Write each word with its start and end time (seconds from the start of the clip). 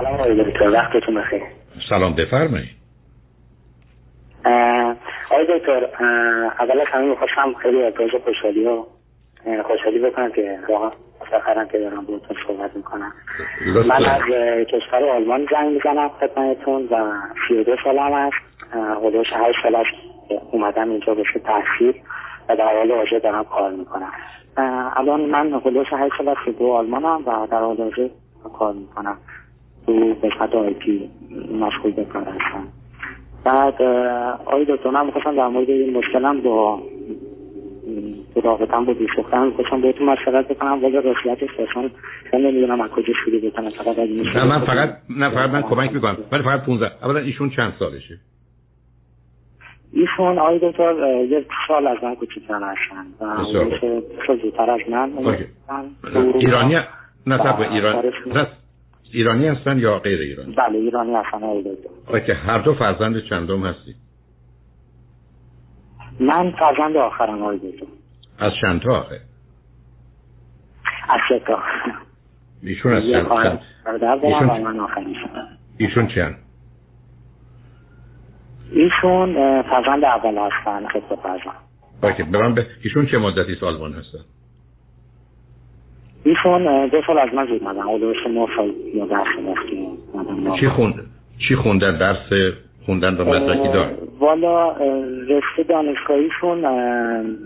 سلام 0.00 0.14
آقای 0.14 0.44
دکتر 0.44 0.70
وقتتون 0.70 1.14
بخیر. 1.14 1.42
سلام 1.88 2.14
بفرمایید. 2.14 2.68
آقای 5.30 5.58
دکتر 5.58 5.88
اول 6.60 6.80
از 6.80 6.86
همه 6.92 7.04
می‌خواستم 7.04 7.54
خیلی 7.62 7.82
ابراز 7.82 8.10
خوشحالی 8.24 8.66
و 8.66 8.82
خوشحالی 9.62 9.98
بکنم 9.98 10.32
که 10.32 10.58
واقعا 10.68 10.90
مفتخرم 11.20 11.68
که 11.68 11.78
دارم 11.78 12.04
بودتون 12.04 12.36
صحبت 12.46 12.76
می‌کنم. 12.76 13.12
من 13.86 14.04
از 14.04 14.22
کشور 14.68 15.04
آلمان 15.04 15.46
زنگ 15.50 15.72
می‌زنم 15.72 16.08
خدمتتون 16.08 16.88
و 16.90 17.12
سی 17.48 17.54
و 17.54 17.64
دو 17.64 17.76
سالم 17.84 18.12
هست 18.12 18.36
حدوش 19.04 19.26
هشت 19.32 19.58
سال 19.62 19.74
است 19.74 19.90
اومدم 20.50 20.90
اینجا 20.90 21.14
بشه 21.14 21.38
تحصیل 21.38 21.94
و 22.48 22.56
در 22.56 22.76
حال 22.76 22.92
حاضر 22.92 23.18
دارم 23.18 23.44
کار 23.44 23.70
می‌کنم. 23.70 24.12
الان 24.96 25.20
من 25.20 25.60
حدوش 25.60 25.86
هشت 25.92 26.12
سال 26.18 26.28
است 26.28 26.58
دو 26.58 26.72
آلمانم 26.72 27.22
و 27.26 27.46
در 27.46 27.58
حال 27.58 27.76
حاضر 27.76 28.08
کار 28.58 28.72
می‌کنم. 28.72 29.18
تو 29.86 30.16
قسمت 30.22 30.54
آی 30.54 30.74
پی 30.74 31.10
مشغول 31.60 31.92
به 31.92 32.04
کار 32.04 32.22
هستم 32.22 32.68
بعد 33.44 33.82
آقای 34.46 34.64
دکتر 34.64 34.90
من 34.90 35.06
می‌خواستم 35.06 35.36
در 35.36 35.48
مورد 35.48 35.70
این 35.70 35.98
مشکلم 35.98 36.40
با 36.40 36.82
تو 38.34 38.40
رابطم 38.40 38.84
با 38.84 38.92
دوست 38.92 39.16
دخترم 39.16 39.46
می‌خواستم 39.46 39.80
بهتون 39.80 40.06
مشورت 40.06 40.48
بکنم. 40.48 40.84
ولی 40.84 40.96
رسیتش 40.96 41.50
اصلا 41.70 41.90
من 42.32 42.40
نمی‌دونم 42.40 42.80
از 42.80 42.90
کجا 42.90 43.14
شروع 43.24 43.40
بکنم 43.40 43.70
فقط 43.70 43.98
نه 43.98 44.44
من 44.44 44.60
فقط 44.64 44.96
نه 45.10 45.30
فقط 45.30 45.50
من 45.50 45.62
کمک 45.62 45.92
می‌کنم. 45.92 46.16
ولی 46.32 46.42
فقط 46.42 46.64
15 46.64 47.04
اولا 47.04 47.20
ایشون 47.20 47.50
چند 47.50 47.72
سالشه؟ 47.78 48.18
ایشون 49.92 50.38
آقای 50.38 50.58
دکتر 50.62 51.24
یک 51.28 51.46
سال 51.68 51.86
از 51.86 51.96
من 52.02 52.14
کوچیک‌تر 52.14 52.60
هستن 52.62 53.06
و 54.28 54.36
زودتر 54.42 54.70
از 54.70 54.80
من. 54.90 55.12
ایرانی 56.34 56.78
نه 57.26 57.38
طب 57.38 57.60
ایران 57.60 58.12
ایرانی 59.12 59.48
هستن 59.48 59.78
یا 59.78 59.98
غیر 59.98 60.20
ایرانی؟ 60.20 60.54
بله 60.54 60.78
ایرانی 60.78 61.14
هستن 61.14 61.42
آقای 62.06 62.32
هر 62.32 62.58
دو 62.58 62.74
فرزند 62.74 63.24
چندم 63.30 63.66
هستی؟ 63.66 63.94
من 66.20 66.50
فرزند 66.50 66.96
آخرم 66.96 67.42
آقای 67.42 67.60
از 68.38 68.52
چند 68.60 68.80
تا 68.80 68.98
آخه؟ 68.98 69.20
از 71.08 71.20
سه 71.28 71.38
تا. 71.38 71.58
ایشون 72.62 72.92
از 72.92 73.02
چند 73.12 73.26
تا 73.26 73.58
ایشون 75.78 76.08
چند 76.08 76.36
ایشون 78.72 79.62
فرزند 79.62 80.04
اول 80.04 80.38
هستن 80.38 80.88
خطه 80.88 81.16
فرزند. 81.22 82.36
من 82.36 82.54
به 82.54 82.66
ایشون 82.84 83.06
چه 83.06 83.18
مدتی 83.18 83.54
سالمان 83.60 83.92
هستن؟ 83.92 84.18
ایشون 86.26 86.86
دو 86.86 87.02
سال 87.06 87.18
از 87.18 87.34
من 87.34 87.46
زود 87.46 87.64
مدن 87.64 87.82
حدوش 87.82 88.16
نه 88.26 88.46
سال 88.56 88.72
یا 88.94 89.06
درس 89.06 89.26
رفتیم 89.48 89.88
چی 90.60 90.68
خوند 90.68 90.94
چی 91.48 91.56
خوندن؟ 91.56 91.98
درس 91.98 92.52
خوندن 92.86 93.14
و 93.14 93.24
مدرکی 93.24 93.68
دار. 93.72 93.90
والا 94.18 94.72
رشته 95.28 95.62
دانشگاهیشون 95.68 96.60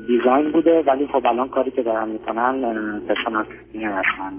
دیزاین 0.06 0.53
بوده 0.53 0.83
ولی 0.86 1.06
خب 1.06 1.27
الان 1.27 1.48
کاری 1.48 1.70
که 1.70 1.83
دارن 1.83 2.08
می‌کنن 2.08 2.61
پرسونال 3.08 3.45
هستن 3.75 4.33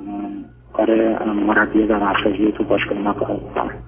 کار 0.74 1.24
مربی 1.34 1.88
در 1.88 2.04
اساسی 2.04 2.52
تو 2.58 2.64
باشگاه 2.64 3.20
کار 3.20 3.32
می‌کنن. 3.34 3.80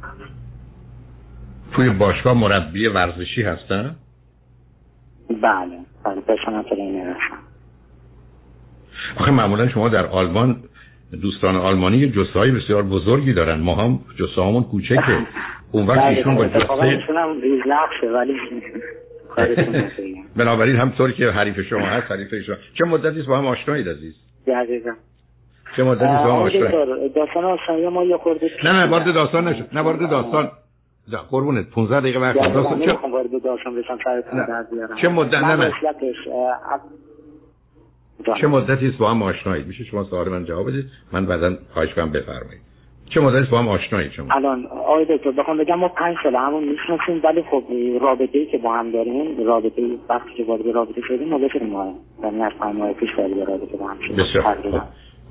توی 1.75 1.89
باشگاه 1.89 2.33
مربی 2.33 2.87
ورزشی 2.87 3.41
هستن؟ 3.41 3.95
بله. 5.29 5.77
بله 6.05 6.21
پرسونال 6.27 6.63
ترینر 6.63 7.09
هستن 7.09 7.52
آخه 9.17 9.31
معمولا 9.31 9.69
شما 9.69 9.89
در 9.89 10.05
آلمان 10.05 10.55
دوستان 11.21 11.55
آلمانی 11.55 12.13
های 12.35 12.51
بسیار 12.51 12.83
بزرگی 12.83 13.33
دارن. 13.33 13.59
ما 13.59 13.75
هم 13.75 13.99
جسه 14.19 14.41
هامون 14.41 14.63
کوچکه. 14.63 15.17
اون 15.71 15.87
وقت 15.87 15.99
ایشون 15.99 16.35
با 16.35 16.45
جسه 16.45 16.67
ولی 18.13 18.37
بنابراین 20.37 20.75
همطور 20.75 21.11
که 21.11 21.25
حریف 21.25 21.61
شما 21.61 21.85
هست 21.85 22.11
حریف 22.11 22.35
شما. 22.45 22.55
چه 22.77 22.85
مدتی 22.85 23.21
با 23.21 23.37
هم 23.37 23.45
آشنایید 23.45 23.89
عزیز؟ 23.89 24.13
دقیقا 24.47 24.91
چه 25.75 25.83
مدتی 25.83 26.05
با 26.05 26.11
هم 26.11 26.29
آشنایید؟ 26.29 27.13
داستان 27.13 27.45
آشنایی 27.45 27.87
ما 27.87 28.03
یه 28.03 28.17
خورده 28.17 28.49
نه 28.63 28.71
نه 28.71 28.85
وارد 28.85 29.13
داستان 29.13 29.47
نشد 29.47 29.67
نه 29.73 29.81
وارد 29.81 30.09
داستان. 30.09 30.51
قربونت. 31.29 31.69
15 31.69 31.99
دقیقه 31.99 32.19
وقت 32.19 32.53
داستان. 32.53 32.85
چه 32.85 32.91
وارد 33.11 33.43
داستان 33.43 33.75
بشم 33.75 33.97
سرتون 34.03 34.45
چه 35.01 35.07
مدت؟ 35.07 35.33
نه 35.33 35.55
نه. 35.55 35.71
چه 38.41 38.47
مدتی 38.47 38.87
است 38.87 38.97
با 38.97 39.11
هم 39.11 39.23
آشنایید؟ 39.23 39.67
میشه 39.67 39.83
شما 39.83 40.03
سوال 40.03 40.29
من 40.29 40.45
جواب 40.45 40.67
بدید؟ 40.67 40.85
من 41.11 41.25
بعدا 41.25 41.57
خواهش 41.73 41.93
کنم 41.93 42.11
بفرمایید. 42.11 42.61
چه 43.09 43.19
مدتی 43.19 43.51
با 43.51 43.59
هم 43.59 43.67
آشنایید 43.67 44.11
شما؟ 44.11 44.27
الان 44.31 44.65
آقای 44.65 45.05
دکتر 45.05 45.31
بخوام 45.31 45.57
بگم 45.57 45.75
ما 45.75 45.87
5 45.87 46.15
سال 46.23 46.35
همون 46.35 46.63
می‌شناسیم 46.63 47.21
ولی 47.23 47.43
خب 47.51 47.63
رابطه 48.01 48.39
ای 48.39 48.45
که 48.45 48.57
با 48.57 48.73
هم 48.73 48.91
داریم 48.91 49.45
رابطه 49.45 49.81
وقتی 50.09 50.33
که 50.37 50.43
وارد 50.43 50.67
رابطه 50.67 51.01
شدیم 51.07 51.29
ما 51.29 51.37
بتونیم 51.37 51.69
ما 51.69 51.95
یعنی 52.23 52.41
از 52.43 52.51
5 52.59 52.75
ماه 52.75 52.93
پیش 52.93 53.09
وارد 53.17 53.49
رابطه 53.49 53.77
با 53.77 53.87
هم 53.87 53.97
شدیم. 54.07 54.81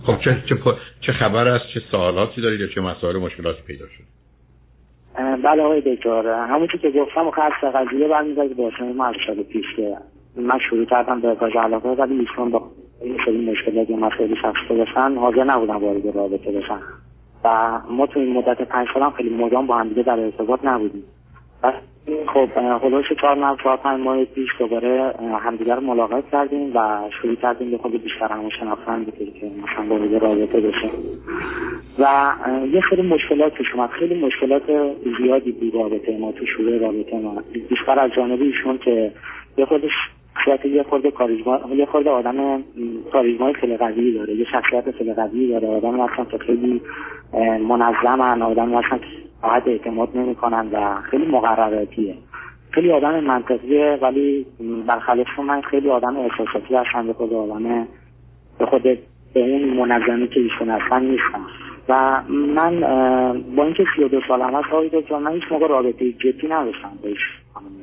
خب, 0.06 0.20
چه 0.24 0.42
چه 0.48 0.56
چه 1.00 1.12
خبر 1.12 1.48
است؟ 1.48 1.64
چه 1.74 1.80
سوالاتی 1.90 2.40
دارید 2.40 2.60
یا 2.60 2.66
چه 2.66 2.80
مسائل 2.80 3.16
مشکلاتی 3.16 3.62
پیدا 3.66 3.84
شد 3.86 4.04
بله 5.44 5.62
آقای 5.62 5.80
دکتر. 5.80 6.46
همون 6.48 6.68
که 6.82 6.90
گفتم 6.90 7.30
خاص 7.30 7.74
قضیه 7.74 8.08
برمیگرده 8.08 8.54
به 8.54 8.70
ما 8.96 9.06
از 9.06 9.14
سال 9.26 9.42
پیش 9.42 9.64
که 9.76 9.96
من 10.36 10.58
شروع 10.70 10.84
کردم 10.84 11.20
به 11.20 11.28
ابراز 11.28 11.52
علاقه 11.56 11.88
ولی 11.88 12.18
ایشون 12.18 12.50
با 12.50 12.62
این 13.02 13.16
سری 13.26 13.50
مشکلات 13.50 13.90
یا 13.90 13.96
مسائل 13.96 14.34
شخصی 14.34 14.76
داشتن 14.76 15.16
حاضر 15.16 15.44
نبودن 15.44 15.74
وارد 15.74 16.16
رابطه 16.16 16.52
بشن. 16.52 16.78
و 17.44 17.80
ما 17.90 18.06
تو 18.06 18.20
این 18.20 18.32
مدت 18.32 18.62
پنج 18.62 18.88
سال 18.94 19.02
هم 19.02 19.10
خیلی 19.10 19.30
مدام 19.30 19.66
با 19.66 19.76
هم 19.76 19.88
دیگه 19.88 20.02
در 20.02 20.20
ارتباط 20.20 20.64
نبودیم. 20.64 21.04
و 21.62 21.72
خب 22.34 22.48
هلوش 22.56 23.12
چهار 23.20 23.34
ماه 23.34 23.56
چهار 23.62 23.76
پنج 23.76 24.00
ماه 24.00 24.24
پیش 24.24 24.48
دوباره 24.58 25.14
همدیگر 25.44 25.78
ملاقات 25.78 26.30
کردیم 26.30 26.76
و 26.76 27.00
شروع 27.22 27.34
کردیم 27.34 27.70
به 27.70 27.78
خود 27.78 28.02
بیشتر 28.02 28.32
همون 28.32 28.50
شناختن 28.60 29.04
که 29.40 29.50
مثلا 29.62 29.86
وارد 29.88 30.22
رابطه 30.22 30.60
بشیم 30.60 30.90
و 31.98 32.34
یه 32.72 32.80
خیلی 32.80 33.02
مشکلات 33.02 33.52
پیش 33.52 33.66
اومد. 33.74 33.90
خیلی 33.90 34.26
مشکلات 34.26 34.62
زیادی 35.18 35.52
بود 35.52 35.74
رابطه 35.74 36.18
ما 36.18 36.32
تو 36.32 36.46
شروع 36.46 36.78
رابطه 36.78 37.18
ما. 37.18 37.42
بیشتر 37.68 38.00
از 38.00 38.10
جانب 38.16 38.42
ایشون 38.42 38.78
که 38.78 39.12
یه 39.58 39.64
خودش 39.64 39.92
شخصیت 40.44 40.64
یه 40.64 40.82
خورده 40.82 41.10
کاریزما 41.10 41.60
یه 41.76 41.86
خورده 41.86 42.10
آدم 42.10 42.62
کاریزمای 43.12 43.52
خیلی 43.52 43.76
قوی 43.76 44.12
داره 44.12 44.34
یه 44.34 44.46
شخصیت 44.52 44.90
خیلی 44.90 45.14
قوی 45.14 45.48
داره. 45.48 45.68
آدم 45.68 46.00
اصلا 46.00 46.24
که 46.24 46.38
خیلی 46.38 46.80
منظمن 47.68 48.42
آدم 48.42 48.74
اصلا 48.74 48.98
که 48.98 49.70
اعتماد 49.70 50.08
نمی‌کنن 50.14 50.68
و 50.72 51.00
خیلی 51.00 51.26
مقرراتیه. 51.26 52.14
خیلی 52.70 52.92
آدم 52.92 53.20
منطقیه 53.20 53.98
ولی 54.02 54.46
برخلاف 54.86 55.38
من 55.38 55.60
خیلی 55.60 55.90
آدم 55.90 56.16
احساساتی 56.16 56.74
هستن. 56.74 57.06
به 57.06 57.12
خود 57.12 57.32
آدم 57.32 57.88
به 58.58 58.66
خود 58.66 58.82
به 58.82 59.40
اون 59.40 59.64
منظمی 59.64 60.28
که 60.28 60.40
ایشون 60.40 60.70
هستن 60.70 61.02
نیستن. 61.02 61.40
و 61.88 62.22
من 62.28 62.80
با 63.56 63.64
اینکه 63.64 63.84
سی 63.96 64.04
و 64.04 64.08
دو 64.08 64.20
سالم 64.28 64.54
هست 64.54 64.68
آقای 64.72 64.88
دکتر 64.88 65.18
من 65.18 65.32
هیچ 65.32 65.42
موقع 65.50 65.68
رابطه 65.68 66.12
جدی 66.12 66.48
نداشتم 66.48 66.90
با 67.02 67.08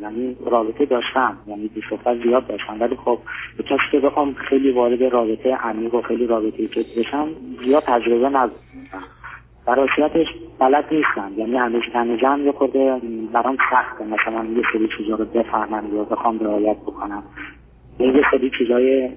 یعنی 0.02 0.38
رابطه 0.46 0.86
داشتم. 0.86 1.38
یعنی 1.48 1.68
دوست 1.68 2.24
زیاد 2.24 2.48
داشتم. 2.48 2.78
ولی 2.80 2.96
خب 2.96 3.20
به 3.58 3.64
کسی 3.64 3.92
که 3.92 4.00
بخوام 4.00 4.34
خیلی 4.34 4.72
وارد 4.72 5.04
رابطه 5.04 5.56
عمیق 5.56 5.96
و 5.96 6.02
خیلی 6.02 6.28
رابطه 6.28 6.68
جدی 6.68 7.00
بشم 7.00 7.28
زیاد 7.66 7.84
تجربه 7.84 8.30
نداشتم 8.30 9.04
و 9.68 9.76
راستیتش 9.76 10.28
بلد 10.60 10.86
نیستم. 10.92 11.32
یعنی 11.38 11.58
همیشه 11.58 11.92
تنجم 11.92 12.46
یه 12.46 12.52
خورده 12.52 13.02
برام 13.34 13.58
سخته. 13.72 14.06
مثلا 14.06 14.46
یه 14.46 14.64
سری 14.74 14.90
چیزا 14.98 15.16
رو 15.16 15.26
بفهمم 15.26 15.96
یا 15.96 16.04
بخوام 16.04 16.40
رعایت 16.40 16.78
بکنم. 16.78 17.24
یه 18.00 18.24
سری 18.32 18.52
چیزای 18.58 19.10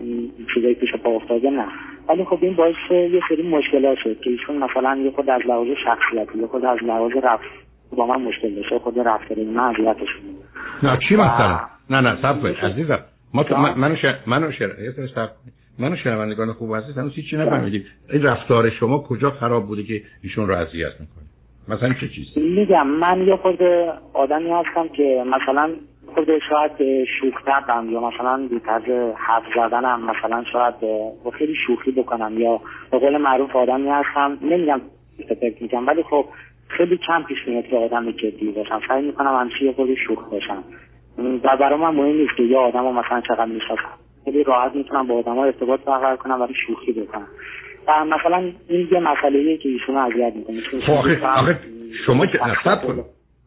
چیزای 0.55 0.75
پیش 0.75 0.95
پا 0.95 1.11
افتاده 1.11 1.51
نه. 1.51 1.67
ولی 2.09 2.25
خب 2.25 2.39
این 2.41 2.55
باعث 2.55 2.75
یه 2.91 3.21
سری 3.29 3.49
مشکلات 3.49 3.99
شد 3.99 4.21
که 4.21 4.31
ایشون 4.31 4.57
مثلا 4.57 4.97
یه 4.97 5.11
خود 5.11 5.31
از 5.31 5.41
لحاظ 5.47 5.69
شخصیتی 5.85 6.39
یه 6.39 6.47
خود 6.47 6.65
از 6.65 6.79
لحاظ 6.83 7.13
رفت 7.23 7.45
با 7.97 8.07
من 8.07 8.23
مشکل 8.23 8.55
داشته 8.55 8.79
خود 8.79 8.99
رفتار 8.99 9.39
من 9.39 9.59
اذیتش 9.61 10.09
نه 10.83 10.99
چی 11.09 11.17
مثلا 11.17 11.61
نه 11.91 12.01
نه 12.01 12.17
صبر 12.23 12.41
کنید 12.41 12.57
عزیزم. 12.57 12.99
ما 13.35 13.45
تو 13.45 13.57
منو 13.57 13.97
شر... 13.97 14.19
منو 14.27 14.53
شر... 14.53 14.71
منو 15.79 15.97
شنوندگان 15.97 16.53
خوب 16.53 16.77
عزیز 16.77 16.99
هنوز 16.99 17.15
چی 17.31 17.37
نفهمیدیم. 17.37 17.85
این 18.13 18.23
رفتار 18.23 18.71
شما 18.71 18.99
کجا 18.99 19.31
خراب 19.31 19.67
بوده 19.67 19.83
که 19.83 20.03
ایشون 20.23 20.49
رو 20.49 20.55
اذیت 20.55 20.93
می‌کنه 21.01 21.25
مثلا 21.69 21.95
چه 22.01 22.09
چیزی؟ 22.09 22.41
میگم 22.41 22.87
من 22.87 23.27
یه 23.27 23.37
خود 23.37 23.63
آدمی 24.15 24.51
هستم 24.51 24.89
که 24.89 25.25
مثلا 25.27 25.71
خود 26.15 26.29
شاید 26.49 27.05
شوخ 27.21 27.35
کردم 27.47 27.91
یا 27.91 28.01
مثلا 28.01 28.49
بی 28.51 28.61
طرز 28.61 29.15
حرف 29.17 29.43
زدنم 29.57 30.11
مثلا 30.11 30.45
شاید 30.53 30.75
با 31.25 31.31
خیلی 31.39 31.55
شوخی 31.67 31.93
بکنم 31.93 32.39
یا 32.39 32.61
به 32.91 32.99
قول 32.99 33.17
معروف 33.17 33.57
آدمی 33.57 33.89
هستم. 33.89 34.39
نمیگم 34.43 34.81
فکر 35.29 35.63
میگم 35.63 35.87
ولی 35.87 36.03
خب 36.03 36.25
خیلی 36.77 36.97
کم 36.97 37.23
پیش 37.23 37.39
میاد 37.47 37.67
که 37.67 37.77
آدم 37.77 38.11
جدی 38.11 38.53
باشم. 38.57 38.81
سعی 38.89 39.07
می‌کنم 39.07 39.41
همیشه 39.41 39.65
یه 39.65 39.73
خود 39.73 39.95
شوخ 40.07 40.31
باشم. 40.31 40.65
و 41.19 41.57
برای 41.57 41.79
من 41.79 41.95
مهم 41.95 42.17
نیست 42.17 42.37
که 42.37 42.43
یه 42.43 42.57
آدم 42.57 42.83
رو 42.83 42.93
مثلا 42.93 43.21
چقدر 43.21 43.45
می‌شناسم. 43.45 43.99
خیلی 44.25 44.45
راحت 44.45 44.75
می‌تونم 44.75 45.07
با 45.07 45.15
آدم 45.19 45.35
ها 45.35 45.45
ارتباط 45.45 45.81
برقرار 45.81 46.17
کنم 46.17 46.41
ولی 46.41 46.55
شوخی 46.67 46.93
بکنم. 46.93 47.27
و 47.89 48.05
مثلا 48.05 48.53
این 48.69 48.89
یه 48.93 49.01
مسئله 49.01 49.57
که 49.57 49.69
ایشون 49.69 49.97
اذیت 49.97 50.33
می‌کنه. 50.37 50.81
خب 50.81 51.25
آخه, 51.25 51.59
شما 52.07 52.27
که 52.27 52.39
کن. 52.65 53.05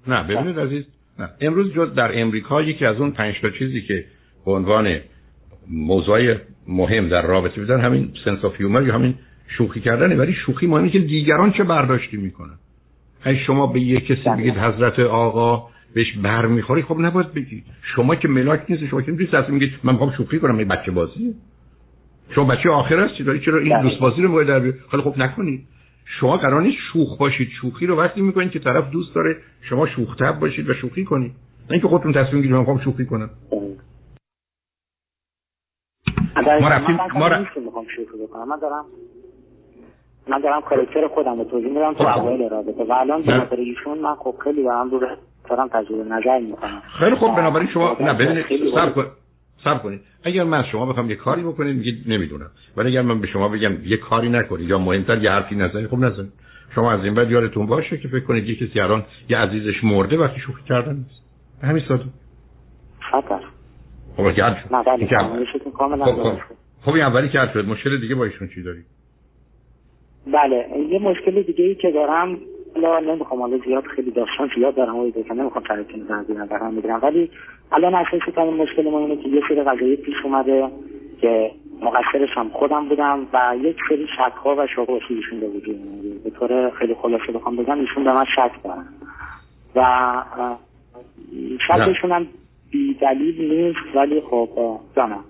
نه 0.07 0.23
ببینید 0.23 0.59
عزیز. 0.59 0.85
نه. 1.19 1.29
امروز 1.41 1.73
جز 1.73 1.93
در 1.93 2.21
امریکا 2.21 2.61
یکی 2.61 2.85
از 2.85 3.01
اون 3.01 3.11
پنج 3.11 3.35
تا 3.41 3.49
چیزی 3.49 3.81
که 3.81 4.05
به 4.45 4.51
عنوان 4.51 4.99
موضوع 5.71 6.35
مهم 6.67 7.09
در 7.09 7.21
رابطه 7.21 7.61
بدن 7.61 7.81
همین 7.81 8.11
sense 8.25 8.45
of 8.45 8.55
humor 8.57 8.83
یا 8.83 8.93
همین 8.93 9.13
شوخی 9.47 9.81
کردنه. 9.81 10.15
ولی 10.15 10.33
شوخی 10.33 10.67
معنی 10.67 10.89
که 10.89 10.99
دیگران 10.99 11.51
چه 11.51 11.63
برداشتی 11.63 12.17
می‌کنن؟ 12.17 12.57
شما 13.33 13.67
به 13.67 13.79
یک 13.79 14.05
کسی 14.05 14.29
بگید 14.29 14.57
حضرت 14.57 14.99
آقا 14.99 15.67
بهش 15.93 16.17
بر 16.17 16.45
می‌خوری 16.45 16.81
خب 16.81 16.99
نباید 16.99 17.33
بگید 17.33 17.63
شما 17.95 18.15
که 18.15 18.27
ملاک 18.27 18.61
نیست 18.69 18.85
شما 18.85 19.01
که 19.01 19.11
نمی‌تونید 19.11 19.49
میگید 19.49 19.71
من 19.83 19.93
می‌خوام 19.93 20.11
شوخی 20.17 20.39
کنم 20.39 20.57
این 20.57 20.67
بچه 20.67 20.91
بازی. 20.91 21.35
شما 22.35 22.45
بچه 22.45 22.69
آخر 22.69 22.99
هستی 22.99 23.23
داری 23.23 23.39
چرا 23.39 23.59
این 23.59 23.81
دوست 23.81 23.99
بازی 23.99 24.21
رو 24.21 24.31
باید 24.31 24.47
در 24.47 24.59
خیلی 24.91 25.03
خب 25.03 25.17
نکنید 25.17 25.67
شما 26.19 26.37
قرار 26.37 26.61
نیست 26.61 26.77
شوخ 26.93 27.17
باشید 27.17 27.49
شوخی 27.61 27.85
رو 27.85 27.95
وقتی 27.95 28.21
می‌کنید 28.21 28.51
که 28.51 28.59
طرف 28.59 28.91
دوست 28.91 29.15
داره 29.15 29.37
شما 29.61 29.87
شوخ 29.87 30.15
تب 30.15 30.39
باشید 30.39 30.69
و 30.69 30.73
شوخی 30.73 31.05
کنید. 31.05 31.31
نه 31.65 31.71
اینکه 31.71 31.87
خودتون 31.87 32.13
تصمیم 32.13 32.41
گیرید 32.41 32.51
من 32.51 32.59
می‌خوام 32.59 32.79
شوخی 32.79 33.05
کنم. 33.05 33.29
ما 36.35 36.69
رفتیم 36.69 36.95
ما 37.13 37.29
من 38.45 38.59
دارم 38.61 38.85
من 40.27 40.39
دارم 40.39 40.61
کارکتر 40.61 41.07
خودم 41.07 41.37
رو 41.37 41.43
توضیح 41.43 41.69
میدم 41.69 41.93
تو 41.93 42.03
خب. 42.03 42.19
اوایل 42.19 42.49
رابطه. 42.49 42.83
و 42.83 42.91
الان 42.91 43.21
به 43.21 43.59
ایشون 43.59 43.97
من 43.97 44.15
خب 44.15 44.35
خیلی 44.43 44.63
دارم 44.63 44.89
رو 44.89 44.99
دارم 45.49 45.67
تجربه 45.67 46.03
نظر 46.03 46.39
می‌کنم. 46.39 46.81
خیلی 46.99 47.15
خوب 47.15 47.35
بنابراین 47.35 47.69
شما 47.73 47.97
نه 47.99 48.13
ببینید 48.13 48.45
صبر 48.75 49.05
صبر 49.63 49.77
کنید. 49.77 50.01
اگر 50.23 50.43
من 50.43 50.63
شما 50.63 50.85
بخوام 50.85 51.09
یه 51.09 51.15
کاری 51.15 51.43
بکنید 51.43 51.77
میگید 51.77 52.03
نمی‌دونم. 52.07 52.49
ولی 52.77 52.89
اگر 52.89 53.01
من 53.01 53.21
به 53.21 53.27
شما 53.27 53.49
بگم 53.49 53.71
یه 53.85 53.97
کاری 53.97 54.29
نکنید 54.29 54.69
یا 54.69 54.77
مهمتر 54.77 55.17
یه 55.17 55.31
حرفی 55.31 55.55
نزنید 55.55 55.87
خب 55.87 55.97
نزنید 55.97 56.31
شما 56.75 56.91
از 56.91 57.03
این 57.03 57.13
بعد 57.13 57.31
یادتون 57.31 57.65
باشه 57.65 57.97
که 57.97 58.07
فکر 58.07 58.25
کنید 58.25 58.49
یه 58.49 58.55
کسی 58.55 58.79
الان 58.79 59.03
یه 59.29 59.37
عزیزش 59.37 59.83
مرده 59.83 60.17
وقتی 60.17 60.39
شوخی 60.39 60.63
کردن. 60.63 60.95
نیست 60.95 61.23
همین 61.63 61.83
ساده. 61.87 62.03
خطر. 63.11 63.39
خب 64.17 64.33
که 64.33 64.43
خب 66.05 66.37
خب. 66.81 66.93
این 66.93 67.03
اولی 67.03 67.29
که 67.29 67.49
شد. 67.53 67.65
مشکل 67.67 67.97
دیگه 67.97 68.15
با 68.15 68.25
ایشون 68.25 68.47
چی 68.47 68.63
داری 68.63 68.83
بله 70.27 70.65
یه 70.89 70.99
مشکل 70.99 71.41
دیگه 71.41 71.65
ای 71.65 71.75
که 71.75 71.91
دارم 71.91 72.37
حالا 72.75 72.99
نمی‌خوام 72.99 73.41
حالا 73.41 73.57
زیاد 73.57 73.83
خیلی 73.83 74.11
داستان 74.11 74.49
زیاد 74.55 74.75
دارم 74.75 74.95
ولی 74.95 75.11
که 75.11 75.33
نمی‌خوام 75.33 75.63
سرتون 75.67 76.05
زنزیر 76.07 76.45
برام 76.45 76.73
می‌گیرم. 76.73 76.99
ولی 77.03 77.29
الان 77.71 77.95
اساسی 77.95 78.31
ترین 78.35 78.53
مشکل 78.53 78.89
ما 78.89 78.99
اینه 78.99 79.15
که 79.15 79.29
یه 79.29 79.41
سری 79.49 79.63
قضایی 79.63 79.95
پیش 79.95 80.15
اومده 80.23 80.69
که 81.21 81.51
مقصرش 81.81 82.29
هم 82.37 82.49
خودم 82.49 82.89
بودم 82.89 83.27
و 83.33 83.57
یک 83.61 83.77
سری 83.89 84.07
شک 84.07 84.33
ها 84.43 84.55
و 84.57 84.67
شبهاتی 84.67 85.13
ایشون 85.13 85.39
به 85.39 85.47
وجود 85.47 85.79
به 86.23 86.29
طور 86.29 86.69
خیلی 86.69 86.93
خلاصه 86.93 87.31
بخوام 87.31 87.55
بگم 87.55 87.79
ایشون 87.79 88.03
به 88.03 88.13
من 88.13 88.25
شک 88.25 88.51
دارن. 88.63 88.85
و 89.75 90.23
شکشون 91.67 92.11
هم 92.11 92.27
بی 92.71 92.93
دلیل 92.93 93.53
نیست 93.53 93.95
ولی 93.95 94.21
خب 94.21 94.49
جانم. 94.95 95.23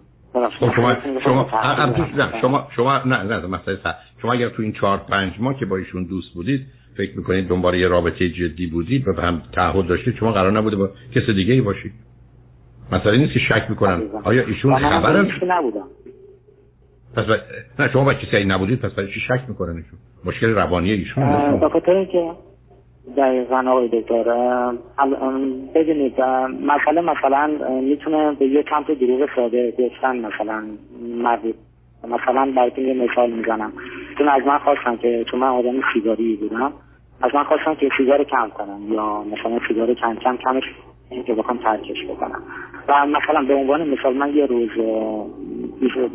خب 0.59 0.75
شما 0.75 0.95
شما 1.23 1.47
شما 2.41 2.67
شما 2.75 3.01
نه 3.05 3.23
نه 3.23 3.47
مثلا 3.47 3.75
شما 4.21 4.33
اگر 4.33 4.49
تو 4.49 4.61
این 4.61 4.71
چهار 4.71 4.97
پنج 4.97 5.33
ماه 5.39 5.59
که 5.59 5.65
با 5.65 5.77
ایشون 5.77 6.03
دوست 6.03 6.33
بودید 6.33 6.65
فکر 6.97 7.17
می‌کنید 7.17 7.47
دنبال 7.47 7.75
یه 7.75 7.87
رابطه 7.87 8.29
جدی 8.29 8.67
بودید 8.67 9.07
و 9.07 9.21
هم 9.21 9.41
تعهد 9.51 9.87
داشتید 9.87 10.15
شما 10.15 10.31
قرار 10.31 10.51
نبوده 10.51 10.75
با 10.75 10.89
کس 11.15 11.29
دیگه 11.29 11.53
ای 11.53 11.61
باشید. 11.61 11.91
مثلا 12.91 13.15
نیست 13.15 13.33
که 13.33 13.39
شک 13.39 13.65
می‌کنن 13.69 14.01
آیا 14.23 14.45
ایشون 14.45 14.75
خبر 14.75 15.21
نبودم. 15.47 15.83
پس 17.15 17.25
نه 17.79 17.91
شما 17.93 18.03
با 18.03 18.13
کسی 18.13 18.43
نبودید 18.43 18.79
پس 18.79 18.91
برای 18.91 19.13
چی 19.13 19.19
شک 19.19 19.41
می‌کنن 19.47 19.75
ایشون 19.75 19.99
مشکل 20.25 20.49
روانی 20.49 20.91
ایشون 20.91 21.59
به 21.59 21.69
خاطر 21.69 21.91
اینکه 21.91 22.31
دقیقا 23.17 23.63
آقای 23.67 23.87
دکتر 23.87 24.23
ببینید 25.75 26.21
مثلا 26.61 27.01
مثلا 27.01 27.47
می‌تونه 27.81 28.31
به 28.31 28.45
یه 28.45 28.63
کمپ 28.63 28.91
دروغ 28.99 29.29
ساده 29.35 29.73
گفتن 29.79 30.17
مثلا 30.17 30.63
مربوط 31.01 31.55
مثلا 32.03 32.51
براتون 32.55 32.85
یه 32.85 32.93
مثال 32.93 33.31
می‌زنم. 33.31 33.73
چون 34.17 34.27
از 34.27 34.41
من 34.45 34.57
خواستم 34.57 34.97
که 34.97 35.25
چون 35.31 35.39
من 35.39 35.47
آدم 35.47 35.81
سیگاری 35.93 36.35
بودم 36.35 36.73
از 37.21 37.35
من 37.35 37.43
خواستم 37.43 37.75
که 37.75 37.89
سیگار 37.97 38.23
کم 38.23 38.49
کنم 38.49 38.93
یا 38.93 39.23
مثلا 39.23 39.59
سیگار 39.67 39.93
کم 39.93 40.15
کم 40.15 40.37
کمش 40.37 40.63
که 41.25 41.33
بخوام 41.33 41.57
ترکش 41.57 42.05
بکنم. 42.05 42.43
و 42.87 43.05
مثلا 43.05 43.41
به 43.47 43.55
عنوان 43.55 43.89
مثال 43.89 44.13
من 44.13 44.35
یه 44.35 44.45
روز 44.45 44.69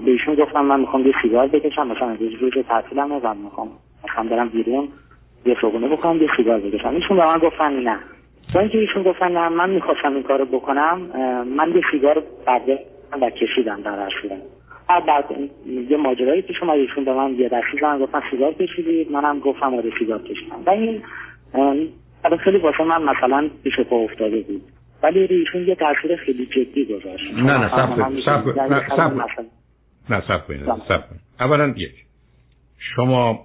بهشون 0.06 0.34
گفتم 0.34 0.64
من 0.64 0.80
می‌خوام 0.80 1.06
یه 1.06 1.14
سیگار 1.22 1.46
بکشم 1.46 1.86
مثلا 1.86 2.16
روز 2.20 2.34
روز 2.40 2.64
تعطیلمه 2.68 3.20
و 3.22 3.34
می‌خوام 3.34 3.68
مثلا 4.04 4.28
برم 4.36 4.48
بیرون. 4.48 4.88
بکنم 6.00 6.22
یه 6.22 6.28
سیگار 6.36 6.60
بکشم. 6.60 6.88
ایشون 6.88 7.16
به 7.16 7.26
من 7.26 7.38
گفتن 7.38 7.72
نه. 7.72 7.98
تا 8.52 8.60
اینکه 8.60 8.78
ایشون 8.78 9.02
گفتن 9.02 9.32
نه 9.32 9.48
من 9.48 9.70
می‌خواستم 9.70 10.14
این 10.14 10.22
کارو 10.22 10.44
بکنم 10.44 11.00
من 11.56 11.72
یه 11.74 11.82
سیگار 11.90 12.22
برده 12.46 12.78
و 13.20 13.30
کشیدم 13.30 13.80
در 13.82 13.90
اصلا 13.90 14.38
بعد 15.06 15.24
یه 15.90 15.96
ماجرایی 15.96 16.42
پیش 16.42 16.62
اومد 16.62 16.78
ایشون 16.78 17.04
به 17.04 17.14
من 17.14 17.34
یه 17.34 17.48
دستی 17.48 17.78
زن 17.80 17.98
گفتن 17.98 18.22
سیگار 18.30 18.52
کشیدید؟ 18.52 19.12
منم 19.12 19.38
گفتم 19.38 19.74
آره 19.74 19.90
سیگار 19.98 20.22
کشیدم. 20.22 20.56
و 20.66 20.70
این 20.70 21.02
خیلی 22.44 22.58
واسه 22.58 22.84
من 22.84 23.02
مثلا 23.02 23.50
پیش 23.64 23.80
پا 23.80 23.96
افتاده 23.96 24.40
بود. 24.40 24.62
ولی 25.02 25.18
ایشون 25.20 25.68
یه 25.68 25.74
تاثیر 25.74 26.16
خیلی 26.16 26.46
جدی 26.46 26.84
گذاشت. 26.84 27.34
نه 27.34 27.58
نه 27.58 27.70
سب 27.70 27.96
کن 27.96 28.12
نه 30.10 30.22
سب 30.28 30.50
نه 30.50 30.98
کن. 30.98 31.16
اولا 31.40 31.74
یک 31.76 31.94
شما 32.78 33.38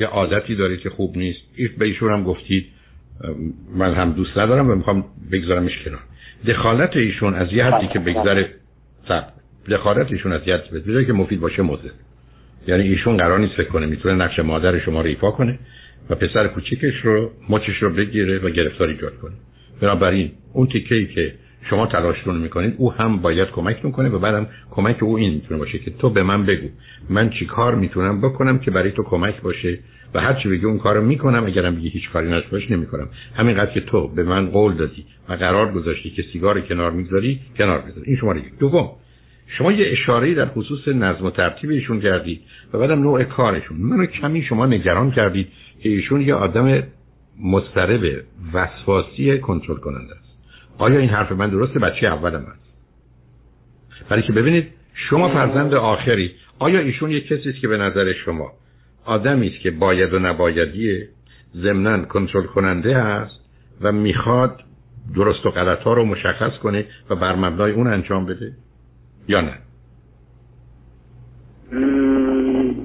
یه 0.00 0.06
عادتی 0.06 0.54
دارید 0.54 0.80
که 0.80 0.90
خوب 0.90 1.16
نیست. 1.16 1.40
به 1.78 1.84
ایشون 1.84 2.12
هم 2.12 2.24
گفتید 2.24 2.66
من 3.76 3.94
هم 3.94 4.12
دوست 4.12 4.38
ندارم 4.38 4.70
و 4.70 4.74
می‌خوام 4.74 5.04
بگذارمش 5.32 5.72
کنار. 5.84 6.00
دخالت 6.46 6.96
ایشون 6.96 7.34
از 7.34 7.52
یه 7.52 7.64
حدی 7.64 7.86
که 7.86 7.98
بگذره 7.98 8.48
دخالت 9.68 10.12
ایشون 10.12 10.32
از 10.32 10.40
یه 10.46 10.56
حدی 10.56 11.04
که 11.06 11.12
مفید 11.12 11.40
باشه 11.40 11.62
مزه. 11.62 11.90
یعنی 12.66 12.82
ایشون 12.82 13.16
قرار 13.16 13.38
نیست 13.38 13.54
فکر 13.54 13.68
کنه 13.68 13.86
می‌تونه 13.86 14.14
نقش 14.14 14.38
مادر 14.38 14.78
شما 14.78 15.00
رو 15.00 15.06
ایفا 15.06 15.30
کنه 15.30 15.58
و 16.10 16.14
پسر 16.14 16.48
کوچیکش 16.48 16.94
رو 17.02 17.30
مچش 17.48 17.82
رو 17.82 17.90
بگیره 17.90 18.38
و 18.38 18.50
گرفتار 18.50 18.88
ایجاد 18.88 19.18
کنه. 19.18 19.32
بنابراین 19.80 20.32
اون 20.52 20.66
تیکه 20.66 20.94
ای 20.94 21.06
که 21.06 21.34
شما 21.70 21.86
تلاشتون 21.86 22.36
می‌کنید 22.38 22.74
او 22.78 22.92
هم 22.92 23.16
باید 23.16 23.48
کمک 23.48 23.84
می‌کنه 23.84 24.08
و 24.08 24.18
بعدم 24.18 24.46
کمک 24.70 25.02
او 25.02 25.16
این 25.16 25.34
می‌تونه 25.34 25.60
باشه 25.60 25.78
که 25.78 25.90
تو 25.90 26.10
به 26.10 26.22
من 26.22 26.46
بگو. 26.46 26.68
من 27.08 27.30
چی 27.30 27.46
کار 27.46 27.74
می‌تونم 27.74 28.20
بکنم 28.20 28.58
که 28.58 28.70
برای 28.70 28.90
تو 28.90 29.02
کمک 29.02 29.40
باشه؟ 29.40 29.78
و 30.14 30.20
هر 30.20 30.34
چی 30.34 30.48
بگی 30.48 30.66
اون 30.66 30.78
کارو 30.78 31.02
می‌کنم 31.02 31.46
اگرم 31.46 31.76
بگی 31.76 31.88
هیچ 31.88 32.10
کاری 32.10 32.30
نشه 32.30 32.48
باشه 32.52 32.72
نمی‌کنم. 32.72 33.08
همینقدر 33.36 33.72
که 33.72 33.80
تو 33.80 34.08
به 34.08 34.22
من 34.22 34.46
قول 34.46 34.74
دادی 34.74 35.04
و 35.28 35.32
قرار 35.32 35.72
گذاشتی 35.72 36.10
که 36.10 36.24
سیگار 36.32 36.60
کنار 36.60 36.90
می‌ذاری 36.90 37.40
کنار 37.58 37.78
بذاری. 37.78 38.06
این 38.06 38.16
شماره 38.16 38.40
یک. 38.40 38.58
دوم 38.58 38.90
شما 39.58 39.72
یه 39.72 39.92
اشاره 39.92 40.34
در 40.34 40.46
خصوص 40.46 40.88
نظم 40.88 41.26
و 41.26 41.30
ترتیب 41.30 41.70
ایشون 41.70 42.00
کردید 42.00 42.40
و 42.72 42.78
بعدم 42.78 43.02
نوع 43.02 43.24
کارشون. 43.24 43.76
منو 43.76 44.06
کمی 44.06 44.42
شما 44.42 44.66
نگران 44.66 45.10
کردید 45.10 45.48
که 45.82 45.88
ایشون 45.88 46.20
یه 46.20 46.34
آدم 46.34 46.82
مضطرب 47.42 48.24
وسواسی 48.52 49.38
کنترل 49.38 49.76
کننده 49.76 50.23
آیا 50.78 50.98
این 50.98 51.08
حرف 51.08 51.32
من 51.32 51.50
درسته؟ 51.50 51.78
بچه 51.78 52.06
اولم 52.06 52.42
هست 52.42 52.64
برای 54.08 54.22
که 54.22 54.32
ببینید 54.32 54.66
شما 54.94 55.28
فرزند 55.28 55.74
آخری 55.74 56.30
آیا 56.58 56.80
ایشون 56.80 57.10
یک 57.10 57.26
کسی 57.26 57.48
است 57.48 57.60
که 57.60 57.68
به 57.68 57.76
نظر 57.76 58.12
شما 58.12 58.52
آدمی 59.04 59.48
است 59.48 59.60
که 59.60 59.70
باید 59.70 60.14
و 60.14 60.18
نبایدی 60.18 61.04
ضمنا 61.56 62.04
کنترل 62.04 62.46
کننده 62.46 62.96
است 62.96 63.40
و 63.80 63.92
می‌خواد 63.92 64.60
درست 65.16 65.46
و 65.46 65.50
غلط 65.50 65.78
ها 65.78 65.92
رو 65.92 66.04
مشخص 66.04 66.58
کنه 66.62 66.86
و 67.10 67.16
بر 67.16 67.34
مبنای 67.34 67.72
اون 67.72 67.86
انجام 67.86 68.26
بده؟ 68.26 68.52
یا 69.28 69.40
نه؟ 69.40 69.58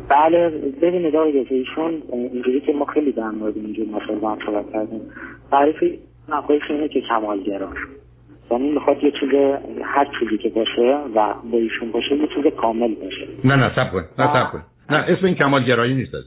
بله 0.09 0.49
ببینید 0.81 1.15
آقای 1.15 1.45
ایشون 1.49 2.01
اینجوری 2.11 2.61
که 2.61 2.73
ما 2.73 2.85
خیلی 2.85 3.11
در 3.11 3.29
مورد 3.29 3.57
اینجور 3.57 3.87
مسائل 3.87 4.19
با 4.19 4.31
هم 4.31 4.37
صحبت 4.45 4.71
کردیم 4.73 5.01
تعریف 5.51 5.99
نقایش 6.31 6.63
اینه 6.69 6.87
که 6.87 7.01
کمالگراش 7.01 7.77
یعنی 8.51 8.71
می‌خواد 8.71 9.03
یه 9.03 9.11
چیز 9.11 9.29
هر 9.83 10.07
چیزی 10.19 10.37
که 10.37 10.49
باشه 10.49 10.97
و 11.15 11.33
با 11.51 11.57
ایشون 11.57 11.91
باشه 11.91 12.15
یه 12.15 12.27
چیز 12.35 12.53
کامل 12.53 12.95
باشه. 12.95 13.27
نه 13.43 13.55
نه 13.55 13.75
سب 13.75 13.91
کن 13.91 14.03
نه 14.19 14.33
سب 14.33 14.51
کن. 14.51 14.61
نه 14.89 14.97
اسم 14.97 15.25
این 15.25 15.35
کمالگرایی 15.35 15.93
نیست 15.93 16.11
کمال 16.11 16.23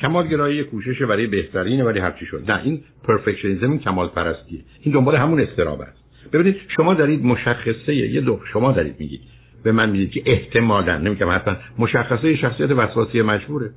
کمالگرایی 0.00 0.64
کوشش 0.64 1.02
برای 1.02 1.26
بهترینه 1.26 1.84
ولی 1.84 1.98
هرچی 1.98 2.26
شد. 2.26 2.50
نه 2.50 2.60
این 2.64 2.80
پرفکشنیزم 3.04 3.70
این 3.70 3.78
کمال 3.78 4.08
پرستیه 4.08 4.60
این 4.82 4.94
دنبال 4.94 5.16
همون 5.16 5.40
استراب 5.40 5.80
است. 5.80 6.30
ببینید 6.32 6.56
شما 6.76 6.94
دارید 6.94 7.24
مشخصه 7.24 7.94
یه 7.94 8.20
دو 8.20 8.40
شما 8.52 8.72
دارید 8.72 8.94
میگید. 8.98 9.20
به 9.64 9.72
من 9.72 9.90
میگید 9.90 10.10
که 10.10 10.22
احتمالا 10.26 10.98
نمیگم 10.98 11.30
حتما 11.30 11.56
مشخصه 11.78 12.36
شخصیت 12.36 12.70
وسواسی 12.70 13.22
مجبوره. 13.22 13.70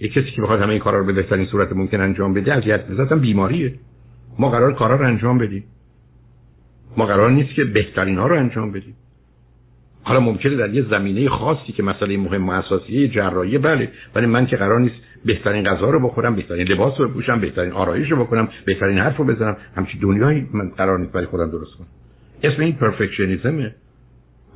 یه 0.00 0.08
کسی 0.08 0.30
که 0.30 0.42
بخواد 0.42 0.60
همه 0.60 0.70
این 0.70 0.78
کارا 0.78 0.98
رو 0.98 1.06
به 1.06 1.12
بهترین 1.12 1.46
صورت 1.46 1.72
ممکن 1.72 2.00
انجام 2.00 2.34
بده 2.34 2.54
اذیت 2.54 2.86
بذاتم 2.86 3.20
بیماریه. 3.20 3.74
ما 4.38 4.50
قرار 4.50 4.74
کارا 4.74 4.96
رو 4.96 5.06
انجام 5.06 5.38
بدیم. 5.38 5.64
ما 6.96 7.06
قرار 7.06 7.30
نیست 7.30 7.54
که 7.54 7.64
بهترین 7.64 8.18
ها 8.18 8.26
رو 8.26 8.38
انجام 8.38 8.72
بدیم. 8.72 8.94
حالا 10.02 10.20
ممکنه 10.20 10.56
در 10.56 10.74
یه 10.74 10.82
زمینه 10.90 11.28
خاصی 11.28 11.72
که 11.72 11.82
مسئله 11.82 12.16
مهم 12.16 12.48
و 12.48 12.52
اساسیه 12.52 13.08
جراحی 13.08 13.58
بله. 13.58 13.88
ولی 14.14 14.26
من 14.26 14.46
که 14.46 14.56
قرار 14.56 14.80
نیست 14.80 14.94
بهترین 15.24 15.64
غذا 15.64 15.90
رو 15.90 16.08
بخورم 16.08 16.36
بهترین 16.36 16.68
لباس 16.68 17.00
رو 17.00 17.08
بپوشم 17.08 17.40
بهترین 17.40 17.72
آرایش 17.72 18.10
رو 18.10 18.24
بکنم 18.24 18.48
بهترین 18.64 18.98
حرف 18.98 19.16
رو 19.16 19.24
بزنم. 19.24 19.56
همچین 19.76 20.00
دنیایی 20.00 20.48
من 20.52 20.68
قرار 20.68 20.98
نیست 20.98 21.12
برای 21.12 21.26
خودم 21.26 21.50
درست 21.50 21.74
کنم. 21.76 21.86
اسم 22.42 22.62
این 22.62 22.72
پرفکشنیزمه 22.72 23.74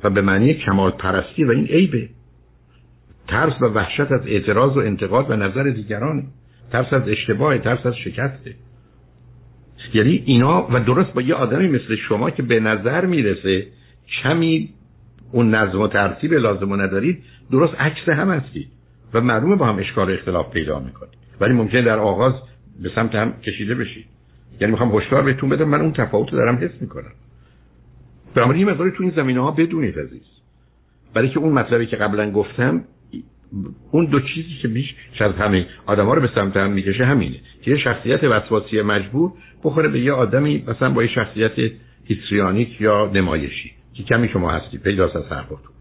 و 0.03 0.09
به 0.09 0.21
معنی 0.21 0.53
کمال 0.53 0.91
پرستی 0.91 1.43
و 1.43 1.51
این 1.51 1.65
عیبه. 1.65 2.09
ترس 3.27 3.61
و 3.61 3.65
وحشت 3.65 4.11
از 4.11 4.21
اعتراض 4.27 4.77
و 4.77 4.79
انتقاد 4.79 5.31
و 5.31 5.35
نظر 5.35 5.63
دیگرانه. 5.63 6.23
ترس 6.71 6.93
از 6.93 7.07
اشتباه 7.07 7.57
ترس 7.57 7.85
از 7.85 7.95
شکسته. 7.95 8.55
یعنی 9.93 10.23
اینا 10.25 10.67
و 10.71 10.79
درست 10.79 11.13
با 11.13 11.21
یه 11.21 11.35
آدمی 11.35 11.67
مثل 11.67 11.95
شما 11.95 12.29
که 12.29 12.43
به 12.43 12.59
نظر 12.59 13.05
می‌رسه 13.05 13.67
کمی 14.23 14.69
اون 15.31 15.55
نظم 15.55 15.81
و 15.81 15.87
ترتیب 15.87 16.33
لازم 16.33 16.81
ندارید 16.81 17.23
درست 17.51 17.73
عکس 17.79 18.09
هم 18.09 18.31
هستید 18.31 18.67
و 19.13 19.21
معلومه 19.21 19.55
با 19.55 19.65
هم 19.65 19.79
اشکال 19.79 20.11
اختلاف 20.11 20.51
پیدا 20.51 20.79
می‌کنید 20.79 21.17
ولی 21.39 21.53
ممکن 21.53 21.81
در 21.81 21.99
آغاز 21.99 22.33
به 22.83 22.91
سمت 22.95 23.15
هم 23.15 23.33
کشیده 23.41 23.75
بشید 23.75 24.05
یعنی 24.61 24.71
می‌خوام 24.71 24.95
هشدار 24.95 25.23
بهتون 25.23 25.49
بدم 25.49 25.69
من 25.69 25.81
اون 25.81 25.93
تفاوت 25.93 26.31
دارم 26.31 26.55
حس 26.55 26.81
می‌کنم. 26.81 27.11
بنابراین 28.35 28.67
یه 28.67 28.75
تو 28.75 29.03
این 29.03 29.11
زمینه 29.15 29.41
ها 29.41 29.51
بدونید 29.51 29.99
عزیز. 29.99 30.25
برای 31.13 31.29
که 31.29 31.39
اون 31.39 31.53
مطلبی 31.53 31.85
که 31.85 31.95
قبلا 31.95 32.31
گفتم 32.31 32.83
اون 33.91 34.05
دو 34.05 34.19
چیزی 34.19 34.49
که 34.61 34.67
بیش 34.67 34.95
از 35.19 35.33
همه 35.33 35.65
آدم 35.85 36.05
ها 36.05 36.13
رو 36.13 36.21
به 36.21 36.29
سمت 36.35 36.57
هم 36.57 36.71
می‌کشه 36.71 37.05
همینه. 37.05 37.35
که 37.61 37.71
یه 37.71 37.77
شخصیت 37.77 38.23
وسواسی 38.23 38.81
مجبور 38.81 39.31
بخوره 39.63 39.89
به 39.89 39.99
یه 39.99 40.11
آدمی 40.11 40.63
مثلا 40.67 40.89
با 40.89 41.03
یه 41.03 41.09
شخصیت 41.09 41.71
هیستریانیک 42.05 42.81
یا 42.81 43.11
نمایشی 43.13 43.71
که 43.93 44.03
کمی 44.03 44.29
شما 44.29 44.51
هستی 44.51 44.77
پیداست 44.77 45.15
از 45.15 45.25
حرفاتون 45.25 45.71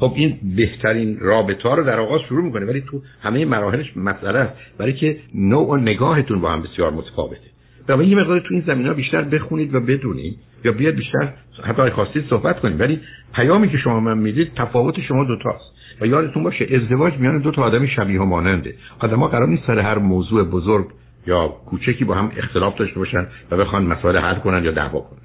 خب 0.00 0.12
این 0.16 0.38
بهترین 0.56 1.18
رابطه 1.20 1.68
ها 1.68 1.74
رو 1.74 1.84
در 1.84 2.00
آغاز 2.00 2.20
شروع 2.28 2.44
می‌کنه 2.44 2.66
ولی 2.66 2.80
تو 2.80 3.02
همه 3.22 3.44
مراحلش 3.44 3.96
مسئله 3.96 4.38
است. 4.38 4.78
برای 4.78 4.92
که 4.92 5.18
نوع 5.34 5.68
و 5.68 5.76
نگاهتون 5.76 6.40
با 6.40 6.50
هم 6.52 6.62
بسیار 6.62 6.90
متفاوته. 6.90 7.51
بنابراین 7.86 8.10
یه 8.10 8.16
مقدار 8.16 8.40
تو 8.40 8.54
این 8.54 8.62
زمین 8.66 8.86
ها 8.86 8.94
بیشتر 8.94 9.22
بخونید 9.22 9.74
و 9.74 9.80
بدونید 9.80 10.38
یا 10.64 10.72
بیاد 10.72 10.94
بیشتر 10.94 11.32
حتی 11.64 11.90
خواستید 11.90 12.24
صحبت 12.30 12.60
کنید. 12.60 12.80
ولی 12.80 13.00
پیامی 13.34 13.68
که 13.68 13.78
شما 13.78 14.00
من 14.00 14.18
می‌دید 14.18 14.54
تفاوت 14.56 15.00
شما 15.00 15.24
دوتاست 15.24 15.64
و 16.00 16.06
یادتون 16.06 16.42
باشه 16.42 16.68
ازدواج 16.74 17.14
میان 17.18 17.38
دو 17.38 17.50
تا 17.50 17.62
آدمی 17.62 17.88
شبیه 17.88 18.20
و 18.20 18.24
ماننده. 18.24 18.74
آدما 18.98 19.28
قرار 19.28 19.48
نیست 19.48 19.66
سر 19.66 19.78
هر 19.78 19.98
موضوع 19.98 20.44
بزرگ 20.44 20.86
یا 21.26 21.48
کوچکی 21.48 22.04
با 22.04 22.14
هم 22.14 22.32
اختلاف 22.36 22.78
داشته 22.78 22.98
باشن 22.98 23.26
و 23.50 23.56
بخوان 23.56 23.86
مسائل 23.86 24.16
حل 24.16 24.34
کنن 24.34 24.64
یا 24.64 24.70
دعوا 24.70 25.00
کنن. 25.00 25.18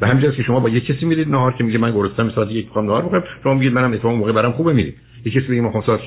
به 0.00 0.06
همین 0.06 0.32
که 0.32 0.42
شما 0.42 0.60
با 0.60 0.68
یه 0.68 0.80
کسی 0.80 1.06
میرید 1.06 1.28
نهار 1.28 1.52
که 1.52 1.64
میگه 1.64 1.78
من 1.78 1.92
گرسنم 1.92 2.30
ساعت 2.30 2.50
یک 2.50 2.66
می‌خوام 2.66 2.86
نهار 2.86 3.02
بخورم 3.02 3.24
شما 3.42 3.54
میگید 3.54 3.72
منم 3.72 3.92
اتفاقا 3.92 4.14
موقع 4.14 4.32
برام 4.32 4.52
خوبه 4.52 4.72
میرید. 4.72 4.94
یه 5.24 5.32
کسی 5.32 5.46
میگه 5.48 5.62
می‌خوام 5.62 5.82
ساعت 5.86 6.00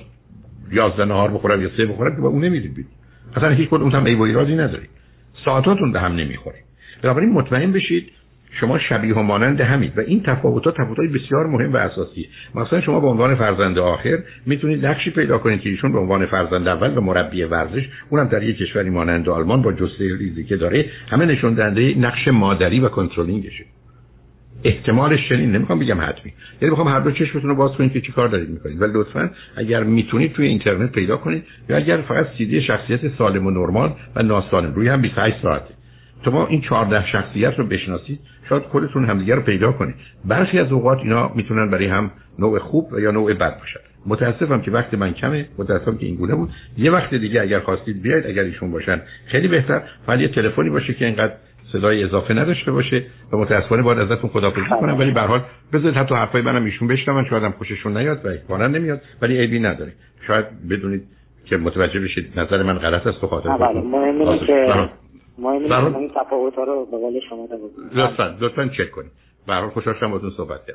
11 0.71 1.05
نهار 1.05 1.31
بخورم 1.31 1.61
یا 1.61 1.69
سه 1.77 1.85
بخورم 1.85 2.15
که 2.15 2.21
با 2.21 2.27
اون 2.27 2.45
نمیرید 2.45 2.85
اصلا 3.35 3.49
هیچ 3.49 3.69
کدوم 3.69 3.89
هم 3.89 4.05
ای 4.05 4.15
و 4.15 4.21
ایرادی 4.21 4.55
نداری 4.55 4.87
ساعتاتون 5.45 5.91
به 5.91 5.99
هم 5.99 6.15
نمی‌خوره. 6.15 6.57
بنابراین 7.03 7.29
مطمئن 7.29 7.71
بشید 7.71 8.11
شما 8.59 8.79
شبیه 8.79 9.15
و 9.15 9.21
مانند 9.21 9.61
همید 9.61 9.97
و 9.97 10.01
این 10.01 10.23
تفاوتات 10.23 10.75
تفاوتات 10.75 11.09
بسیار 11.09 11.47
مهم 11.47 11.73
و 11.73 11.77
اساسی. 11.77 12.29
مثلا 12.55 12.81
شما 12.81 12.99
به 12.99 13.07
عنوان 13.07 13.35
فرزند 13.35 13.79
آخر 13.79 14.19
می‌تونید 14.45 14.85
نقشی 14.85 15.09
پیدا 15.09 15.37
کنید 15.37 15.61
که 15.61 15.69
ایشون 15.69 15.91
به 15.91 15.99
عنوان 15.99 16.25
فرزند 16.25 16.67
اول 16.67 16.97
و 16.97 17.01
مربی 17.01 17.43
ورزش 17.43 17.89
اونم 18.09 18.27
در 18.27 18.43
یک 18.43 18.57
کشوری 18.57 18.89
مانند 18.89 19.29
آلمان 19.29 19.61
با 19.61 19.73
جسته 19.73 20.17
ریزی 20.17 20.43
که 20.43 20.57
داره 20.57 20.85
همه 21.09 21.25
نشون 21.25 21.53
دهنده 21.53 21.95
نقش 21.97 22.27
مادری 22.27 22.79
و 22.79 22.89
کنترلینگشه. 22.89 23.65
احتمالش 24.63 25.29
چنین 25.29 25.51
نمی‌خوام 25.51 25.79
بگم 25.79 26.01
حتمی. 26.01 26.33
یعنی 26.61 26.69
می‌خوام 26.69 26.87
هر 26.87 26.99
دو 26.99 27.11
چشمتون 27.11 27.49
رو 27.49 27.55
باز 27.55 27.71
کنید 27.71 27.93
که 27.93 28.01
چی 28.01 28.11
کار 28.11 28.27
دارید 28.27 28.49
می‌کنید. 28.49 28.81
ولی 28.81 28.91
لطفا 28.93 29.29
اگر 29.57 29.83
می‌تونید 29.83 30.33
توی 30.33 30.47
اینترنت 30.47 30.91
پیدا 30.91 31.17
کنید 31.17 31.43
یا 31.69 31.77
اگر 31.77 32.01
فقط 32.01 32.27
سیدی 32.37 32.61
شخصیت 32.61 33.17
سالم 33.17 33.45
و 33.45 33.51
نرمال 33.51 33.93
و 34.15 34.23
ناسالم 34.23 34.73
روی 34.73 34.87
هم 34.87 35.01
28 35.01 35.41
ساعته. 35.41 35.73
شما 36.25 36.47
این 36.47 36.61
14 36.61 37.07
شخصیت 37.07 37.53
رو 37.59 37.65
بشناسید 37.65 38.19
شاید 38.49 38.63
خودتون 38.63 39.05
همدیگه 39.05 39.35
رو 39.35 39.41
پیدا 39.41 39.71
کنید. 39.71 39.95
برخی 40.25 40.59
از 40.59 40.71
اوقات 40.71 40.97
اینا 40.97 41.31
می‌تونن 41.35 41.69
برای 41.69 41.85
هم 41.85 42.11
نوع 42.39 42.59
خوب 42.59 42.93
و 42.93 42.99
یا 42.99 43.11
نوع 43.11 43.33
بد 43.33 43.59
باشن. 43.59 43.79
متاسفم 44.05 44.61
که 44.61 44.71
وقت 44.71 44.93
من 44.93 45.13
کمه 45.13 45.45
متاسفم 45.57 45.97
که 45.97 46.05
این 46.05 46.15
گونه 46.15 46.35
بود. 46.35 46.49
یه 46.77 46.91
وقت 46.91 47.13
دیگه 47.13 47.41
اگر 47.41 47.59
خواستید 47.59 48.01
بیاید 48.01 48.27
اگر 48.27 48.43
ایشون 48.43 48.71
باشن 48.71 49.01
خیلی 49.25 49.47
بهتر. 49.47 49.81
یه 50.19 50.27
تلفنی 50.27 50.69
باشه 50.69 50.93
که 50.93 51.05
اینقدر 51.05 51.33
صدای 51.71 52.03
اضافه 52.03 52.33
نداشته 52.33 52.71
باشه 52.71 53.03
و 53.33 53.37
متاسفانه 53.37 53.81
باید 53.81 53.99
ازتون 53.99 54.29
خداحافظی 54.29 54.69
کنم. 54.79 54.99
ولی 54.99 55.11
به 55.11 55.21
حال 55.21 55.41
بذارید 55.73 55.97
حتی 55.97 56.15
حرفای 56.15 56.41
منم 56.41 56.65
ایشون 56.65 56.87
بشنون. 56.87 57.25
شاید 57.29 57.43
هم 57.43 57.51
خوششون 57.51 57.97
نیاد 57.97 58.25
و 58.25 58.27
احتمالاً 58.27 58.67
نمیاد. 58.67 59.01
ولی 59.21 59.37
عیبی 59.37 59.59
نداره. 59.59 59.91
شاید 60.27 60.45
بدونید 60.69 61.03
که 61.45 61.57
متوجه 61.57 61.99
بشید 61.99 62.39
نظر 62.39 62.63
من 62.63 62.77
غلط 62.77 63.07
است 63.07 63.21
تو 63.21 63.27
خاطر 63.27 63.57
بله. 63.57 63.81
که 64.47 64.89
ما 65.37 65.51
این 65.51 66.11
تفاوت 66.15 66.55
ها 66.55 66.63
رو 66.63 66.87
به 66.91 66.97
قول 66.97 67.19
شما 67.29 67.47
لطفا 67.95 68.35
لطفا 68.41 68.67
چک 68.67 68.91
کنید. 68.91 69.11
به 69.47 69.53
هر 69.53 69.59
حال 69.59 69.69
خوشحال 69.69 69.95
شدم 69.95 70.07
باهاتون 70.07 70.29
صحبت 70.37 70.49
کردم. 70.49 70.65